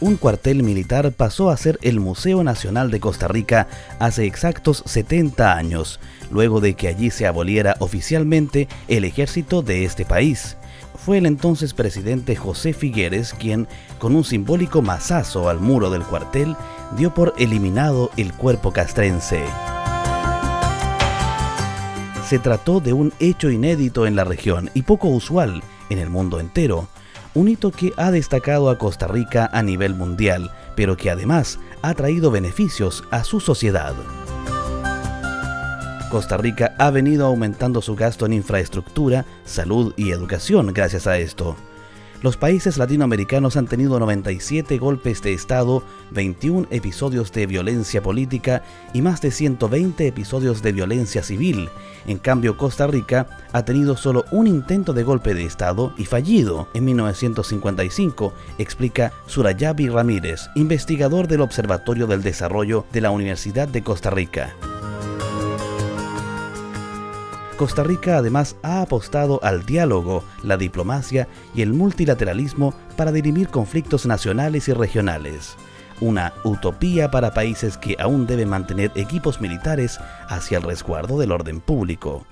[0.00, 3.66] un cuartel militar pasó a ser el Museo Nacional de Costa Rica
[3.98, 5.98] hace exactos 70 años,
[6.30, 10.56] luego de que allí se aboliera oficialmente el ejército de este país.
[10.94, 13.66] Fue el entonces presidente José Figueres quien,
[13.98, 16.56] con un simbólico mazazo al muro del cuartel,
[16.96, 19.42] dio por eliminado el cuerpo castrense.
[22.28, 26.40] Se trató de un hecho inédito en la región y poco usual en el mundo
[26.40, 26.88] entero,
[27.38, 31.94] un hito que ha destacado a Costa Rica a nivel mundial, pero que además ha
[31.94, 33.94] traído beneficios a su sociedad.
[36.10, 41.54] Costa Rica ha venido aumentando su gasto en infraestructura, salud y educación gracias a esto.
[42.20, 49.02] Los países latinoamericanos han tenido 97 golpes de Estado, 21 episodios de violencia política y
[49.02, 51.68] más de 120 episodios de violencia civil.
[52.08, 56.68] En cambio, Costa Rica ha tenido solo un intento de golpe de Estado y fallido
[56.74, 64.10] en 1955, explica Surayabi Ramírez, investigador del Observatorio del Desarrollo de la Universidad de Costa
[64.10, 64.56] Rica.
[67.58, 71.26] Costa Rica además ha apostado al diálogo, la diplomacia
[71.56, 75.56] y el multilateralismo para dirimir conflictos nacionales y regionales.
[76.00, 79.98] Una utopía para países que aún deben mantener equipos militares
[80.28, 82.24] hacia el resguardo del orden público.